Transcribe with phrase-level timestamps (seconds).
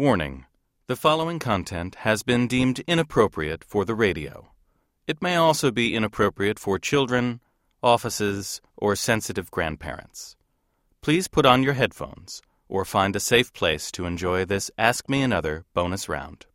[0.00, 0.46] Warning
[0.86, 4.48] The following content has been deemed inappropriate for the radio.
[5.06, 7.40] It may also be inappropriate for children,
[7.82, 10.36] offices, or sensitive grandparents.
[11.02, 15.20] Please put on your headphones or find a safe place to enjoy this Ask Me
[15.20, 16.46] Another bonus round.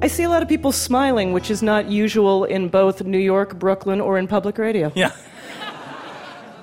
[0.00, 3.58] I see a lot of people smiling, which is not usual in both New York,
[3.58, 4.92] Brooklyn, or in public radio.
[4.94, 5.10] Yeah.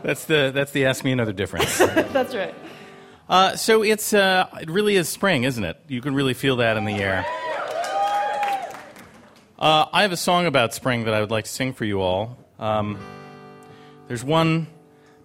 [0.04, 1.78] That's the that's the ask me another difference.
[1.78, 2.56] That's right.
[3.30, 5.78] Uh, so it's uh, it really is spring, isn't it?
[5.88, 7.26] You can really feel that in the air.
[9.58, 12.02] Uh, I have a song about spring that I would like to sing for you
[12.02, 12.36] all.
[12.58, 12.98] Um,
[14.08, 14.68] there's one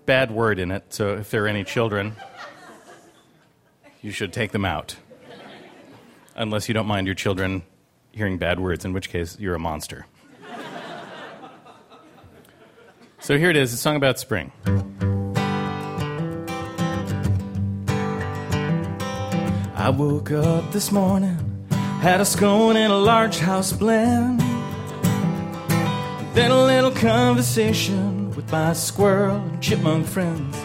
[0.04, 2.15] bad word in it, so if there are any children,
[4.02, 4.96] you should take them out.
[6.34, 7.62] Unless you don't mind your children
[8.12, 10.06] hearing bad words, in which case you're a monster.
[13.27, 14.53] So here it is, a song about spring.
[19.74, 21.66] I woke up this morning,
[22.02, 24.38] had a scone and a large house blend.
[26.35, 30.57] Then a little conversation with my squirrel and chipmunk friends.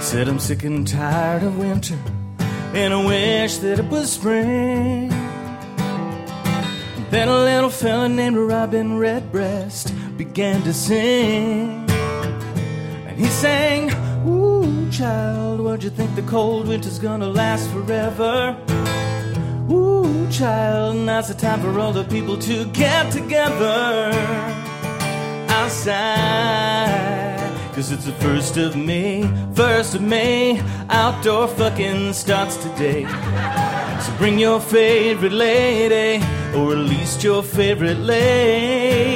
[0.00, 2.00] Said I'm sick and tired of winter,
[2.74, 5.08] and I wish that it was spring.
[7.10, 11.91] Then a little fella named Robin Redbreast began to sing.
[13.12, 13.90] And he sang,
[14.26, 18.56] Ooh, child, what'd you think the cold winter's gonna last forever?
[19.70, 24.10] Ooh, child, now's the time for all the people to get together
[25.50, 26.72] outside.
[27.74, 33.04] Cause it's the first of May, first of May, outdoor fucking starts today.
[34.00, 36.24] So bring your favorite lady,
[36.56, 39.11] or at least your favorite lady.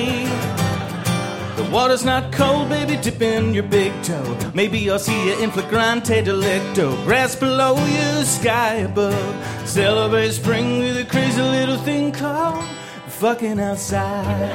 [1.72, 4.38] Water's not cold, baby, dip in your big toe.
[4.54, 7.04] Maybe I'll see you in flagrante delicto.
[7.04, 9.68] Grass below you, sky above.
[9.68, 12.64] Celebrate spring with a crazy little thing called
[13.08, 14.52] fucking outside.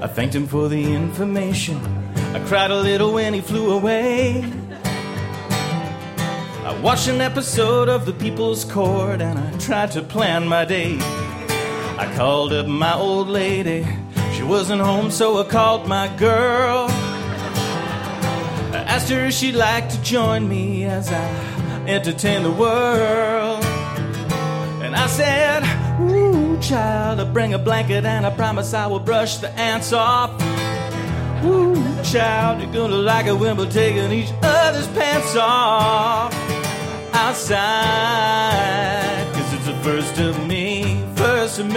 [0.00, 1.80] I thanked him for the information.
[2.34, 4.44] I cried a little when he flew away.
[6.64, 10.98] I watched an episode of The People's Court and I tried to plan my day.
[11.98, 13.84] I called up my old lady.
[14.34, 16.86] She wasn't home, so I called my girl.
[18.72, 21.24] I asked her if she'd like to join me as I
[21.88, 23.64] entertain the world.
[24.84, 25.64] And I said,
[26.00, 30.30] Ooh, child, I'll bring a blanket and I promise I will brush the ants off.
[31.44, 36.32] Ooh, child, you're gonna like it when we're taking each other's pants off
[37.12, 37.58] outside.
[39.34, 40.47] Cause it's the first of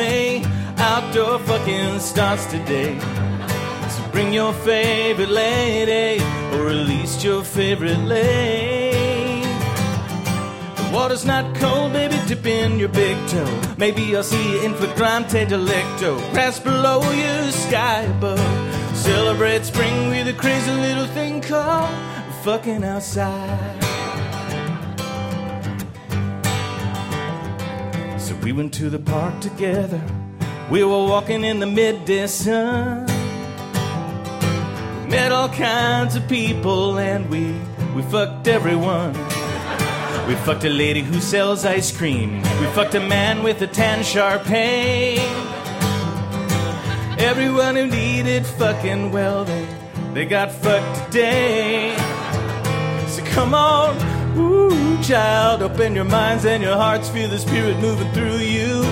[0.01, 0.43] May.
[0.77, 2.97] Outdoor fucking starts today.
[3.93, 6.23] So bring your favorite lady,
[6.53, 9.45] or at least your favorite lady.
[10.77, 13.61] The water's not cold, baby, dip in your big toe.
[13.77, 16.11] Maybe I'll see you in flagrante delicto.
[16.33, 18.41] Grass below you, sky above.
[18.95, 21.93] Celebrate spring with a crazy little thing called
[22.43, 23.90] fucking outside.
[28.31, 30.01] So we went to the park together.
[30.69, 33.05] We were walking in the midday sun.
[35.03, 37.53] We met all kinds of people and we
[37.93, 39.11] we fucked everyone.
[40.29, 42.37] We fucked a lady who sells ice cream.
[42.61, 45.17] We fucked a man with a tan Shar Pei.
[47.17, 49.67] Everyone who needed fucking, well, they,
[50.13, 51.97] they got fucked today.
[53.07, 53.97] So come on,
[54.37, 58.83] ooh, child, open your minds and your hearts, feel the spirit moving through you.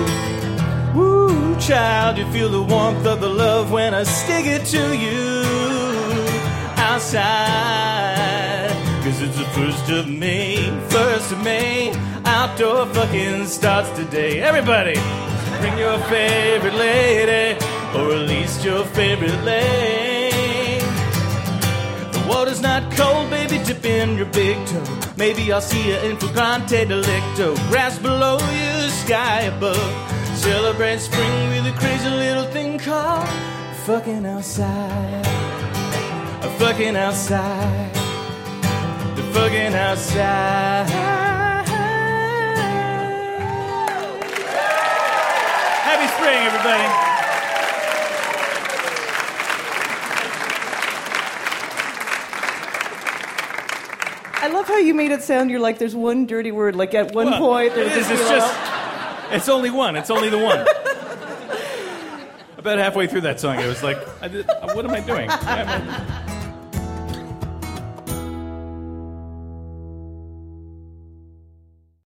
[0.96, 5.44] Ooh, child, you feel the warmth of the love when I stick it to you
[6.78, 8.70] outside.
[9.04, 10.56] Cause it's the first of May,
[10.90, 11.94] first of May.
[12.26, 14.42] Outdoor fucking starts today.
[14.42, 14.96] Everybody,
[15.60, 17.58] bring your favorite lady,
[17.96, 20.09] or at least your favorite lady.
[22.30, 25.00] Water's not cold, baby, dip in your big toe.
[25.18, 27.56] Maybe I'll see you in flagrante delicto.
[27.70, 29.92] Grass below you, sky above.
[30.38, 33.28] Celebrate spring with a crazy little thing called
[33.90, 35.26] fucking outside.
[36.44, 37.94] A fucking outside.
[39.16, 40.88] The fucking outside.
[45.90, 47.09] Happy spring, everybody.
[54.42, 56.76] I love how you made it sound you're like there's one dirty word.
[56.76, 58.10] Like at one Well, point, it there's is.
[58.12, 59.32] It's you know, just.
[59.32, 59.96] It's only one.
[59.96, 60.66] It's only the one.
[62.58, 65.60] About halfway through that song, I was like, I did, "What am I doing?" Why
[65.60, 66.29] am I-